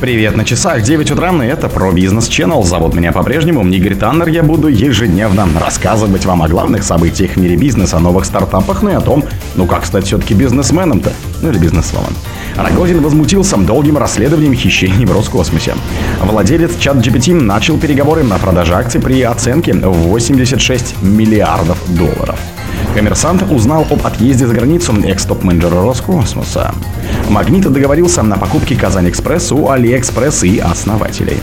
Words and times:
Привет 0.00 0.36
на 0.36 0.44
часах, 0.44 0.82
9 0.82 1.10
утра, 1.10 1.32
и 1.44 1.48
это 1.48 1.68
про 1.68 1.90
бизнес 1.90 2.28
Channel. 2.28 2.62
Зовут 2.62 2.94
меня 2.94 3.10
по-прежнему 3.10 3.66
Игорь 3.66 3.96
Таннер. 3.96 4.28
Я 4.28 4.44
буду 4.44 4.68
ежедневно 4.68 5.48
рассказывать 5.58 6.24
вам 6.24 6.42
о 6.42 6.48
главных 6.48 6.84
событиях 6.84 7.32
в 7.32 7.36
мире 7.36 7.56
бизнеса, 7.56 7.96
о 7.96 8.00
новых 8.00 8.24
стартапах, 8.24 8.82
ну 8.82 8.90
и 8.90 8.92
о 8.92 9.00
том, 9.00 9.24
ну 9.56 9.66
как 9.66 9.84
стать 9.84 10.04
все-таки 10.04 10.34
бизнесменом-то, 10.34 11.12
ну 11.42 11.50
или 11.50 11.58
бизнесвоман. 11.58 12.12
Рогозин 12.56 13.02
возмутился 13.02 13.56
долгим 13.56 13.98
расследованием 13.98 14.54
хищений 14.54 15.04
в 15.04 15.10
Роскосмосе. 15.10 15.74
Владелец 16.22 16.78
чат 16.78 16.98
GPT 16.98 17.34
начал 17.34 17.76
переговоры 17.76 18.22
на 18.22 18.38
продаже 18.38 18.74
акций 18.74 19.00
при 19.00 19.20
оценке 19.22 19.72
в 19.72 20.10
86 20.10 21.02
миллиардов 21.02 21.76
долларов. 21.88 22.38
Коммерсант 22.94 23.42
узнал 23.50 23.84
об 23.90 24.06
отъезде 24.06 24.46
за 24.46 24.54
границу 24.54 24.94
экс-топ-менеджера 25.04 25.82
Роскосмоса. 25.82 26.72
Магнит 27.28 27.70
договорился 27.70 28.22
о 28.22 28.38
покупке 28.38 28.74
KazanExpress 28.74 29.52
у 29.52 29.68
Алиэкспресс 29.68 30.44
и 30.44 30.58
основателей. 30.58 31.38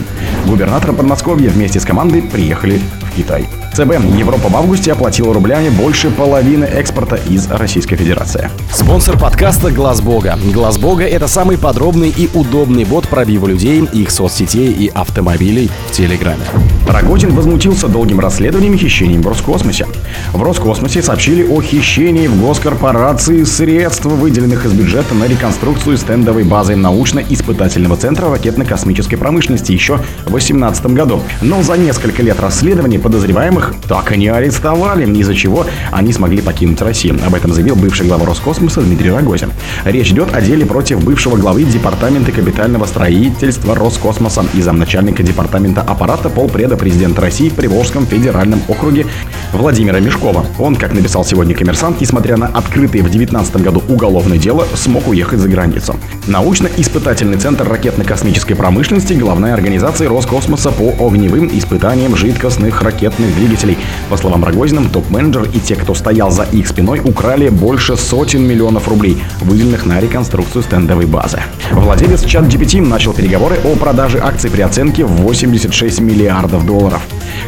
Губернатор 0.46 0.92
Подмосковья 0.92 1.48
вместе 1.48 1.78
с 1.78 1.84
командой 1.84 2.22
приехали 2.22 2.80
Китай. 3.16 3.48
ЦБ 3.74 3.94
Европа 4.16 4.48
в 4.48 4.56
августе 4.56 4.92
оплатила 4.92 5.34
рублями 5.34 5.68
больше 5.70 6.10
половины 6.10 6.64
экспорта 6.64 7.16
из 7.16 7.50
Российской 7.50 7.96
Федерации. 7.96 8.50
Спонсор 8.72 9.18
подкаста 9.18 9.70
Глаз 9.70 10.00
Бога. 10.00 10.38
Глаз 10.52 10.78
Бога 10.78 11.04
это 11.04 11.26
самый 11.28 11.58
подробный 11.58 12.10
и 12.10 12.28
удобный 12.34 12.84
бот 12.84 13.08
пробива 13.08 13.46
людей, 13.46 13.82
их 13.92 14.10
соцсетей 14.10 14.72
и 14.72 14.88
автомобилей 14.88 15.70
в 15.88 15.92
Телеграме. 15.92 16.44
Рогозин 16.88 17.34
возмутился 17.34 17.88
долгим 17.88 18.20
расследованием 18.20 18.78
хищений 18.78 19.18
в 19.18 19.26
Роскосмосе. 19.26 19.86
В 20.32 20.42
Роскосмосе 20.42 21.02
сообщили 21.02 21.42
о 21.42 21.60
хищении 21.60 22.28
в 22.28 22.40
госкорпорации 22.40 23.44
средств, 23.44 24.04
выделенных 24.04 24.64
из 24.64 24.72
бюджета 24.72 25.14
на 25.14 25.24
реконструкцию 25.24 25.98
стендовой 25.98 26.44
базы 26.44 26.76
научно-испытательного 26.76 27.96
центра 27.96 28.30
ракетно-космической 28.30 29.16
промышленности 29.16 29.72
еще 29.72 29.96
в 29.96 30.30
2018 30.30 30.86
году. 30.86 31.22
Но 31.40 31.62
за 31.62 31.76
несколько 31.76 32.22
лет 32.22 32.38
расследований 32.40 32.98
подозреваемых 33.06 33.74
так 33.88 34.10
и 34.10 34.16
не 34.16 34.26
арестовали, 34.26 35.06
из-за 35.20 35.32
чего 35.32 35.64
они 35.92 36.12
смогли 36.12 36.42
покинуть 36.42 36.82
Россию. 36.82 37.16
Об 37.24 37.36
этом 37.36 37.52
заявил 37.52 37.76
бывший 37.76 38.04
глава 38.04 38.26
Роскосмоса 38.26 38.80
Дмитрий 38.80 39.12
Рогозин. 39.12 39.52
Речь 39.84 40.10
идет 40.10 40.34
о 40.34 40.40
деле 40.40 40.66
против 40.66 41.04
бывшего 41.04 41.36
главы 41.36 41.62
Департамента 41.62 42.32
капитального 42.32 42.84
строительства 42.84 43.76
Роскосмоса 43.76 44.44
и 44.54 44.60
замначальника 44.60 45.22
Департамента 45.22 45.82
аппарата 45.82 46.28
полпреда 46.28 46.76
президента 46.76 47.20
России 47.20 47.48
в 47.48 47.54
Приволжском 47.54 48.06
федеральном 48.06 48.60
округе 48.66 49.06
Владимира 49.52 50.00
Мешкова. 50.00 50.44
Он, 50.58 50.76
как 50.76 50.92
написал 50.92 51.24
сегодня 51.24 51.54
коммерсант, 51.54 52.00
несмотря 52.00 52.36
на 52.36 52.46
открытое 52.46 53.00
в 53.00 53.10
2019 53.10 53.56
году 53.56 53.82
уголовное 53.88 54.38
дело, 54.38 54.66
смог 54.74 55.08
уехать 55.08 55.38
за 55.38 55.48
границу. 55.48 55.96
Научно-испытательный 56.26 57.38
центр 57.38 57.68
ракетно-космической 57.68 58.54
промышленности– 58.54 59.12
главная 59.14 59.54
организация 59.54 60.08
Роскосмоса 60.08 60.70
по 60.70 60.94
огневым 61.06 61.48
испытаниям 61.52 62.16
жидкостных 62.16 62.82
ракетных 62.82 63.34
двигателей. 63.36 63.78
По 64.10 64.16
словам 64.16 64.44
Рогозина, 64.44 64.88
топ-менеджер 64.88 65.48
и 65.52 65.60
те, 65.60 65.76
кто 65.76 65.94
стоял 65.94 66.30
за 66.30 66.42
их 66.44 66.66
спиной, 66.66 67.00
украли 67.04 67.48
больше 67.48 67.96
сотен 67.96 68.42
миллионов 68.42 68.88
рублей, 68.88 69.22
выделенных 69.40 69.86
на 69.86 70.00
реконструкцию 70.00 70.62
стендовой 70.62 71.06
базы. 71.06 71.40
Владелец 71.72 72.24
чат 72.24 72.44
GPT 72.44 72.80
начал 72.80 73.12
переговоры 73.12 73.56
о 73.64 73.76
продаже 73.76 74.18
акций 74.22 74.50
при 74.50 74.62
оценке 74.62 75.04
в 75.04 75.22
86 75.22 76.00
миллиардов 76.00 76.66
долларов. 76.66 77.02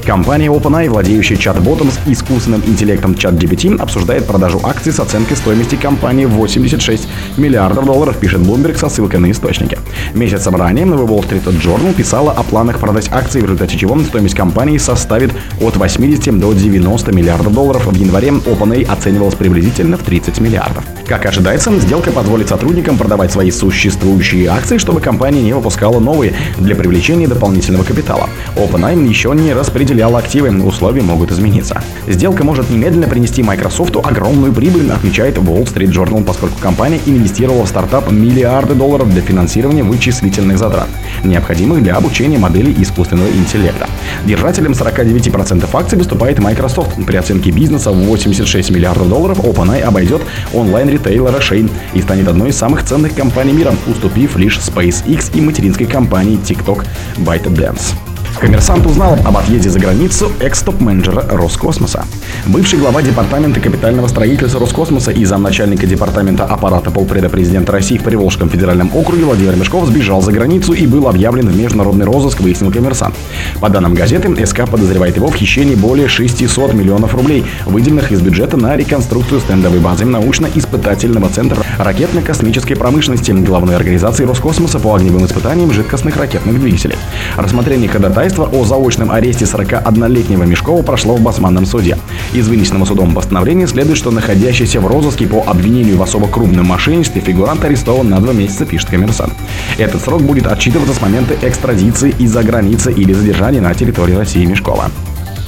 Компания 0.04 0.46
OpenAI, 0.46 0.88
владеющая 0.88 1.36
чат-ботом 1.36 1.90
искусственным 2.06 2.62
интеллектом 2.66 3.12
ChatGPT, 3.12 3.78
обсуждает 3.78 4.26
продажу 4.26 4.60
акций 4.64 4.92
с 4.92 5.00
оценкой 5.00 5.36
стоимости 5.36 5.76
компании 5.76 6.24
в 6.24 6.30
86 6.30 7.08
миллиардов 7.36 7.86
долларов, 7.86 8.18
пишет 8.18 8.40
Bloomberg 8.40 8.76
со 8.76 8.88
ссылкой 8.88 9.20
на 9.20 9.30
источники. 9.30 9.78
Месяцем 10.14 10.56
ранее 10.56 10.86
The 10.86 11.06
Wall 11.06 11.28
Street 11.28 11.44
Journal 11.60 11.94
писала 11.94 12.32
о 12.32 12.42
планах 12.42 12.78
продать 12.78 13.08
акции, 13.10 13.40
в 13.40 13.44
результате 13.44 13.76
чего 13.76 13.98
стоимость 13.98 14.34
компании 14.34 14.78
составит 14.78 15.32
от 15.60 15.76
80 15.76 16.38
до 16.38 16.52
90 16.52 17.12
миллиардов 17.12 17.52
долларов. 17.52 17.86
В 17.86 17.94
январе 17.94 18.28
OpenAI 18.28 18.86
оценивалась 18.86 19.34
приблизительно 19.34 19.96
в 19.96 20.02
30 20.02 20.40
миллиардов. 20.40 20.84
Как 21.08 21.24
ожидается, 21.24 21.72
сделка 21.80 22.12
позволит 22.12 22.50
сотрудникам 22.50 22.98
продавать 22.98 23.32
свои 23.32 23.50
существующие 23.50 24.48
акции, 24.48 24.76
чтобы 24.76 25.00
компания 25.00 25.40
не 25.40 25.54
выпускала 25.54 26.00
новые 26.00 26.34
для 26.58 26.76
привлечения 26.76 27.26
дополнительного 27.26 27.82
капитала. 27.82 28.28
OpenAI 28.56 29.08
еще 29.08 29.30
не 29.34 29.54
распределяла 29.54 30.18
активы, 30.18 30.50
условия 30.62 31.00
могут 31.00 31.32
измениться. 31.32 31.82
Сделка 32.06 32.44
может 32.44 32.68
немедленно 32.68 33.08
принести 33.08 33.42
Microsoft 33.42 33.96
огромную 33.96 34.52
прибыль, 34.52 34.90
отмечает 34.90 35.38
Wall 35.38 35.64
Street 35.64 35.92
Journal, 35.92 36.22
поскольку 36.24 36.58
компания 36.60 37.00
инвестировала 37.06 37.64
в 37.64 37.68
стартап 37.68 38.10
миллиарды 38.10 38.74
долларов 38.74 39.10
для 39.10 39.22
финансирования 39.22 39.84
вычислительных 39.84 40.58
затрат, 40.58 40.88
необходимых 41.24 41.82
для 41.82 41.96
обучения 41.96 42.36
моделей 42.36 42.74
искусственного 42.82 43.28
интеллекта. 43.28 43.88
Держателем 44.26 44.72
49% 44.72 45.66
акций 45.72 45.96
выступает 45.96 46.38
Microsoft. 46.38 47.02
При 47.06 47.16
оценке 47.16 47.50
бизнеса 47.50 47.92
в 47.92 47.96
86 47.96 48.70
миллиардов 48.70 49.08
долларов 49.08 49.38
OpenAI 49.38 49.80
обойдет 49.80 50.20
онлайн 50.52 50.97
ритейлера 50.98 51.38
Shane 51.38 51.70
и 51.94 52.02
станет 52.02 52.28
одной 52.28 52.50
из 52.50 52.56
самых 52.56 52.84
ценных 52.84 53.14
компаний 53.14 53.52
мира, 53.52 53.72
уступив 53.86 54.36
лишь 54.36 54.58
SpaceX 54.58 55.30
и 55.34 55.40
материнской 55.40 55.86
компании 55.86 56.38
TikTok 56.38 56.84
ByteDance. 57.18 58.07
Коммерсант 58.40 58.86
узнал 58.86 59.18
об 59.24 59.36
отъезде 59.36 59.68
за 59.68 59.80
границу 59.80 60.30
экс-топ-менеджера 60.38 61.24
Роскосмоса. 61.28 62.04
Бывший 62.46 62.78
глава 62.78 63.02
Департамента 63.02 63.58
капитального 63.58 64.06
строительства 64.06 64.60
Роскосмоса 64.60 65.10
и 65.10 65.24
замначальника 65.24 65.86
Департамента 65.88 66.44
аппарата 66.44 66.92
полпреда 66.92 67.28
президента 67.28 67.72
России 67.72 67.98
в 67.98 68.04
Приволжском 68.04 68.48
федеральном 68.48 68.94
округе 68.94 69.24
Владимир 69.24 69.56
Мешков 69.56 69.86
сбежал 69.86 70.22
за 70.22 70.30
границу 70.30 70.72
и 70.72 70.86
был 70.86 71.08
объявлен 71.08 71.48
в 71.48 71.56
международный 71.56 72.06
розыск, 72.06 72.40
выяснил 72.40 72.70
коммерсант. 72.70 73.16
По 73.60 73.68
данным 73.70 73.94
газеты, 73.94 74.46
СК 74.46 74.70
подозревает 74.70 75.16
его 75.16 75.28
в 75.28 75.34
хищении 75.34 75.74
более 75.74 76.06
600 76.06 76.74
миллионов 76.74 77.14
рублей, 77.16 77.44
выделенных 77.66 78.12
из 78.12 78.20
бюджета 78.20 78.56
на 78.56 78.76
реконструкцию 78.76 79.40
стендовой 79.40 79.80
базы 79.80 80.04
научно-испытательного 80.04 81.28
центра 81.28 81.64
ракетно-космической 81.78 82.76
промышленности, 82.76 83.32
главной 83.32 83.74
организации 83.74 84.24
Роскосмоса 84.24 84.78
по 84.78 84.94
огневым 84.94 85.26
испытаниям 85.26 85.72
жидкостных 85.72 86.16
ракетных 86.16 86.60
двигателей. 86.60 86.96
Рассмотрение 87.36 87.88
ходатайства 87.88 88.27
ходатайство 88.28 88.44
о 88.58 88.64
заочном 88.64 89.10
аресте 89.10 89.44
41-летнего 89.44 90.44
Мешкова 90.44 90.82
прошло 90.82 91.16
в 91.16 91.20
Басманном 91.20 91.64
суде. 91.66 91.96
Из 92.34 92.48
вынесенного 92.48 92.84
судом 92.84 93.14
постановления 93.14 93.66
следует, 93.66 93.96
что 93.96 94.10
находящийся 94.10 94.80
в 94.80 94.86
розыске 94.86 95.26
по 95.26 95.42
обвинению 95.46 95.96
в 95.96 96.02
особо 96.02 96.28
крупном 96.28 96.66
мошенничестве 96.66 97.22
фигурант 97.22 97.64
арестован 97.64 98.08
на 98.10 98.20
два 98.20 98.32
месяца, 98.32 98.66
пишет 98.66 98.90
коммерсант. 98.90 99.32
Этот 99.78 100.02
срок 100.02 100.22
будет 100.22 100.46
отчитываться 100.46 100.94
с 100.94 101.00
момента 101.00 101.34
экстрадиции 101.40 102.14
из-за 102.18 102.42
границы 102.42 102.92
или 102.92 103.12
задержания 103.12 103.60
на 103.60 103.74
территории 103.74 104.14
России 104.14 104.44
Мешкова. 104.44 104.90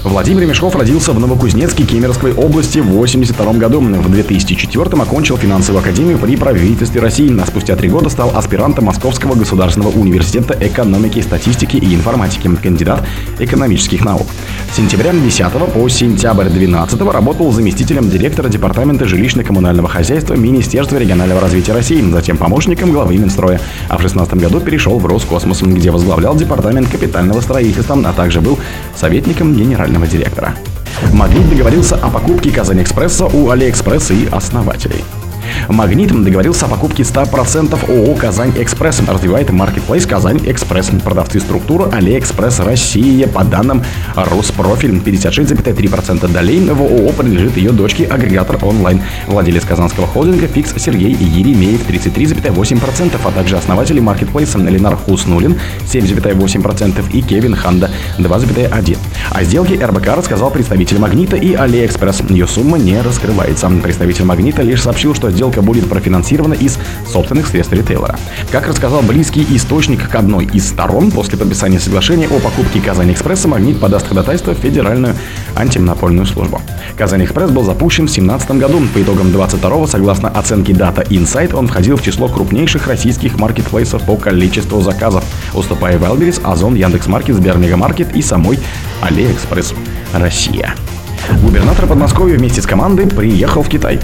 Владимир 0.02 0.46
Мешков 0.46 0.74
родился 0.76 1.12
в 1.12 1.20
Новокузнецке 1.20 1.84
Кемеровской 1.84 2.32
области 2.32 2.78
в 2.78 2.88
1982 2.88 3.52
году. 3.54 3.80
В 3.80 4.10
2004 4.10 5.02
окончил 5.02 5.36
финансовую 5.36 5.82
академию 5.82 6.18
при 6.18 6.36
правительстве 6.36 7.02
России, 7.02 7.38
а 7.38 7.44
спустя 7.44 7.76
три 7.76 7.90
года 7.90 8.08
стал 8.08 8.34
аспирантом 8.34 8.86
Московского 8.86 9.34
государственного 9.34 9.90
университета 9.90 10.56
экономики, 10.58 11.20
статистики 11.20 11.76
и 11.76 11.94
информатики, 11.94 12.48
кандидат 12.62 13.06
экономических 13.38 14.02
наук. 14.02 14.26
Сентября 14.72 15.12
10 15.12 15.52
по 15.72 15.88
сентябрь 15.88 16.48
12 16.48 17.00
работал 17.00 17.50
заместителем 17.50 18.08
директора 18.08 18.48
Департамента 18.48 19.04
жилищно-коммунального 19.04 19.88
хозяйства 19.88 20.34
Министерства 20.34 20.96
регионального 20.96 21.40
развития 21.40 21.72
России, 21.72 22.00
затем 22.12 22.36
помощником 22.36 22.92
главы 22.92 23.18
Минстроя, 23.18 23.60
а 23.88 23.98
в 23.98 24.00
2016 24.00 24.34
году 24.34 24.60
перешел 24.60 25.00
в 25.00 25.06
Роскосмос, 25.06 25.62
где 25.62 25.90
возглавлял 25.90 26.36
Департамент 26.36 26.88
капитального 26.88 27.40
строительства, 27.40 27.98
а 28.04 28.12
также 28.12 28.40
был 28.40 28.60
советником 28.94 29.56
генерального 29.56 30.06
директора. 30.06 30.54
Магнит 31.12 31.48
договорился 31.50 31.96
о 31.96 32.08
покупке 32.08 32.52
KazanExpress 32.52 33.26
у 33.26 33.50
Алиэкспресс 33.50 34.12
и 34.12 34.28
основателей. 34.30 35.02
Магнит 35.68 36.24
договорился 36.24 36.66
о 36.66 36.68
покупке 36.68 37.02
100% 37.02 37.90
ООО 37.90 38.14
«KazanExpress». 38.14 39.00
Развивает 39.06 39.50
маркетплейс 39.50 40.06
«KazanExpress». 40.06 40.90
Продавцы 41.04 41.40
структуры 41.40 41.90
«AliExpress 41.90 42.60
Россия». 42.60 43.26
По 43.28 43.44
данным 43.44 43.82
Роспрофиль, 44.14 44.90
56,3% 44.90 46.32
долей 46.32 46.60
в 46.60 46.80
ООО 46.80 47.12
принадлежит 47.12 47.56
ее 47.56 47.70
дочке 47.70 48.04
агрегатор 48.04 48.58
онлайн. 48.64 49.02
Владелец 49.26 49.64
казанского 49.64 50.06
холдинга 50.06 50.46
«Фикс» 50.46 50.74
Сергей 50.76 51.12
Еремеев 51.12 51.88
33,8%, 51.88 53.12
а 53.24 53.30
также 53.30 53.56
основатели 53.56 54.00
маркетплейса 54.00 54.58
Ленар 54.58 54.96
Хуснуллин 54.96 55.58
7,8% 55.84 57.10
и 57.12 57.22
Кевин 57.22 57.54
Ханда 57.54 57.90
2,1%. 58.18 58.98
О 59.30 59.44
сделке 59.44 59.74
РБК 59.84 60.16
рассказал 60.16 60.50
представитель 60.50 60.98
«Магнита» 60.98 61.36
и 61.36 61.54
«AliExpress». 61.54 62.22
Ее 62.28 62.46
сумма 62.46 62.78
не 62.78 63.00
раскрывается. 63.00 63.70
Представитель 63.82 64.24
«Магнита» 64.24 64.62
лишь 64.62 64.82
сообщил, 64.82 65.14
что 65.14 65.30
сделка 65.40 65.62
будет 65.62 65.88
профинансирована 65.88 66.52
из 66.52 66.78
собственных 67.10 67.46
средств 67.46 67.72
ритейлера. 67.72 68.18
Как 68.52 68.68
рассказал 68.68 69.00
близкий 69.00 69.46
источник 69.56 70.06
к 70.06 70.14
одной 70.14 70.44
из 70.44 70.68
сторон, 70.68 71.10
после 71.10 71.38
подписания 71.38 71.80
соглашения 71.80 72.28
о 72.28 72.38
покупке 72.40 72.78
KazanExpress 72.78 73.48
Магнит 73.48 73.80
подаст 73.80 74.06
ходатайство 74.06 74.54
в 74.54 74.58
Федеральную 74.58 75.14
антимонопольную 75.56 76.26
службу. 76.26 76.60
KazanExpress 76.98 77.50
был 77.50 77.64
запущен 77.64 78.06
в 78.06 78.12
2017 78.12 78.50
году. 78.50 78.82
По 78.92 79.00
итогам 79.00 79.32
22 79.32 79.86
согласно 79.86 80.28
оценке 80.28 80.74
Data 80.74 81.08
Insight, 81.08 81.56
он 81.56 81.68
входил 81.68 81.96
в 81.96 82.02
число 82.02 82.28
крупнейших 82.28 82.86
российских 82.86 83.38
маркетплейсов 83.38 84.02
по 84.02 84.16
количеству 84.16 84.82
заказов, 84.82 85.24
уступая 85.54 85.98
Wildberries, 85.98 86.42
Ozon, 86.44 86.74
Яндекс.Маркет, 86.74 87.36
Сбермегамаркет 87.36 88.14
и 88.14 88.20
самой 88.20 88.58
Алиэкспресс 89.00 89.72
Россия. 90.12 90.74
Губернатор 91.42 91.86
Подмосковья 91.86 92.36
вместе 92.36 92.60
с 92.60 92.66
командой 92.66 93.06
приехал 93.06 93.62
в 93.62 93.68
Китай. 93.68 94.00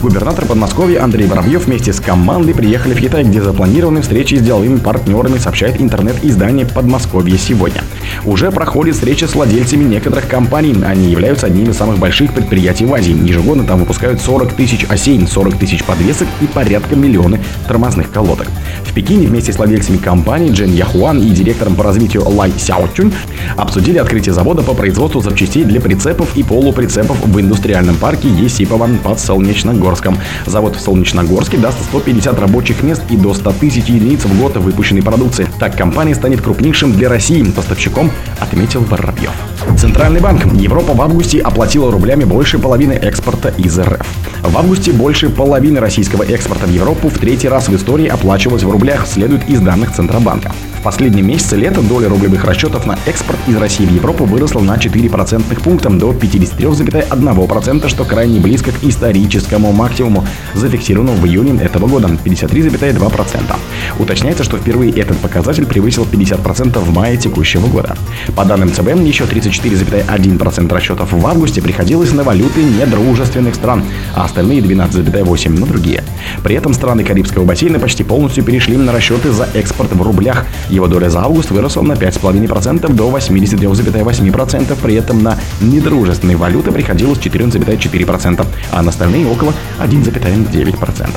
Губернатор 0.00 0.46
Подмосковья 0.46 1.02
Андрей 1.02 1.26
Воробьев 1.26 1.66
вместе 1.66 1.92
с 1.92 1.98
командой 1.98 2.54
приехали 2.54 2.94
в 2.94 3.00
Китай, 3.00 3.24
где 3.24 3.42
запланированы 3.42 4.00
встречи 4.00 4.36
с 4.36 4.40
деловыми 4.40 4.76
партнерами, 4.76 5.38
сообщает 5.38 5.80
интернет-издание 5.80 6.66
«Подмосковье 6.66 7.36
сегодня». 7.36 7.82
Уже 8.24 8.52
проходит 8.52 8.94
встреча 8.94 9.26
с 9.26 9.34
владельцами 9.34 9.82
некоторых 9.82 10.28
компаний. 10.28 10.76
Они 10.86 11.10
являются 11.10 11.46
одними 11.46 11.70
из 11.70 11.76
самых 11.76 11.98
больших 11.98 12.32
предприятий 12.32 12.84
в 12.84 12.94
Азии. 12.94 13.10
Ежегодно 13.10 13.64
там 13.64 13.80
выпускают 13.80 14.20
40 14.20 14.52
тысяч 14.52 14.86
осей, 14.88 15.26
40 15.26 15.58
тысяч 15.58 15.82
подвесок 15.82 16.28
и 16.40 16.46
порядка 16.46 16.94
миллионы 16.94 17.40
тормозных 17.66 18.12
колодок. 18.12 18.46
В 18.84 18.94
Пекине 18.94 19.26
вместе 19.26 19.52
с 19.52 19.56
владельцами 19.56 19.96
компании 19.96 20.52
Джен 20.52 20.72
Яхуан 20.72 21.20
и 21.20 21.30
директором 21.30 21.74
по 21.74 21.82
развитию 21.82 22.22
Лай 22.28 22.52
Сяочунь 22.56 23.12
обсудили 23.56 23.98
открытие 23.98 24.32
завода 24.32 24.62
по 24.62 24.74
производству 24.74 25.20
запчастей 25.20 25.64
для 25.64 25.80
прицепов 25.80 26.36
и 26.36 26.44
полуприцепов 26.44 27.18
в 27.24 27.40
индустриальном 27.40 27.96
парке 27.96 28.28
Есипово 28.28 28.88
под 29.02 29.18
Солнечногорском. 29.88 30.18
Завод 30.46 30.76
в 30.76 30.80
Солнечногорске 30.80 31.56
даст 31.56 31.82
150 31.84 32.38
рабочих 32.38 32.82
мест 32.82 33.02
и 33.10 33.16
до 33.16 33.32
100 33.34 33.52
тысяч 33.52 33.86
единиц 33.86 34.24
в 34.24 34.40
год 34.40 34.56
выпущенной 34.56 35.02
продукции. 35.02 35.48
Так 35.58 35.76
компания 35.76 36.14
станет 36.14 36.42
крупнейшим 36.42 36.92
для 36.92 37.08
России 37.08 37.42
поставщиком, 37.42 38.10
отметил 38.38 38.82
Воробьев. 38.82 39.32
Центральный 39.78 40.20
банк. 40.20 40.44
Европа 40.54 40.92
в 40.92 41.00
августе 41.00 41.40
оплатила 41.40 41.90
рублями 41.90 42.24
больше 42.24 42.58
половины 42.58 42.92
экспорта 42.92 43.48
из 43.48 43.78
РФ. 43.78 44.06
В 44.42 44.58
августе 44.58 44.92
больше 44.92 45.30
половины 45.30 45.80
российского 45.80 46.22
экспорта 46.24 46.66
в 46.66 46.70
Европу 46.70 47.08
в 47.08 47.18
третий 47.18 47.48
раз 47.48 47.68
в 47.68 47.76
истории 47.76 48.08
оплачивалось 48.08 48.62
в 48.62 48.70
рублях, 48.70 49.06
следует 49.06 49.48
из 49.48 49.60
данных 49.60 49.92
Центробанка. 49.94 50.52
В 50.78 50.80
последнем 50.80 51.26
месяце 51.26 51.56
лета 51.56 51.82
доля 51.82 52.08
рублевых 52.08 52.44
расчетов 52.44 52.86
на 52.86 52.96
экспорт 53.04 53.38
из 53.48 53.56
России 53.56 53.84
в 53.84 53.92
Европу 53.92 54.24
выросла 54.24 54.60
на 54.60 54.78
4 54.78 55.10
процентных 55.10 55.60
пункта 55.60 55.90
до 55.90 56.12
53,1%, 56.12 57.88
что 57.88 58.04
крайне 58.04 58.38
близко 58.38 58.70
к 58.70 58.84
историческому 58.84 59.72
максимуму, 59.72 60.24
зафиксированному 60.54 61.18
в 61.18 61.26
июне 61.26 61.60
этого 61.60 61.88
года– 61.88 62.08
53,2%. 62.24 63.56
Уточняется, 63.98 64.44
что 64.44 64.56
впервые 64.56 64.92
этот 64.92 65.18
показатель 65.18 65.66
превысил 65.66 66.04
50% 66.04 66.78
в 66.78 66.94
мае 66.94 67.16
текущего 67.16 67.66
года. 67.66 67.96
По 68.36 68.44
данным 68.44 68.72
ЦБ, 68.72 69.00
еще 69.04 69.24
34,1% 69.24 70.72
расчетов 70.72 71.12
в 71.12 71.26
августе 71.26 71.60
приходилось 71.60 72.12
на 72.12 72.22
валюты 72.22 72.62
недружественных 72.62 73.56
стран, 73.56 73.82
а 74.14 74.24
остальные 74.24 74.60
12,8% 74.60 75.58
на 75.58 75.66
другие. 75.66 76.04
При 76.44 76.54
этом 76.54 76.72
страны 76.72 77.02
Карибского 77.02 77.44
бассейна 77.44 77.80
почти 77.80 78.04
полностью 78.04 78.44
перешли 78.44 78.76
на 78.76 78.92
расчеты 78.92 79.32
за 79.32 79.48
экспорт 79.54 79.92
в 79.92 80.02
рублях. 80.02 80.46
Его 80.68 80.86
доля 80.86 81.08
за 81.08 81.20
август 81.20 81.50
выросла 81.50 81.82
на 81.82 81.92
5,5% 81.92 82.92
до 82.92 83.10
83,8%, 83.10 84.76
при 84.82 84.94
этом 84.94 85.22
на 85.22 85.38
недружественные 85.60 86.36
валюты 86.36 86.72
приходилось 86.72 87.18
14,4%, 87.18 88.46
а 88.72 88.82
на 88.82 88.90
остальные 88.90 89.26
около 89.26 89.52
1,9%. 89.80 91.08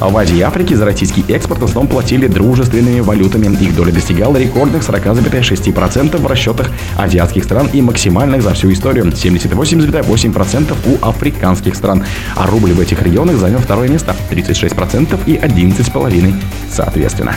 В 0.00 0.16
Азии 0.16 0.38
и 0.38 0.40
Африке 0.42 0.76
за 0.76 0.84
российский 0.84 1.24
экспорт 1.28 1.60
в 1.60 1.64
основном 1.64 1.88
платили 1.88 2.26
дружественными 2.26 3.00
валютами. 3.00 3.50
Их 3.60 3.74
доля 3.74 3.92
достигала 3.92 4.36
рекордных 4.36 4.82
40,6% 4.82 6.16
в 6.16 6.26
расчетах 6.26 6.70
азиатских 6.96 7.44
стран 7.44 7.68
и 7.72 7.82
максимальных 7.82 8.42
за 8.42 8.54
всю 8.54 8.72
историю 8.72 9.06
78,8% 9.06 10.74
у 10.86 11.06
африканских 11.06 11.74
стран. 11.74 12.04
А 12.36 12.46
рубль 12.46 12.72
в 12.72 12.80
этих 12.80 13.02
регионах 13.02 13.36
занял 13.36 13.58
второе 13.58 13.88
место 13.88 14.14
36% 14.30 15.18
и 15.26 15.34
11,5% 15.36 16.34
соответственно. 16.70 17.36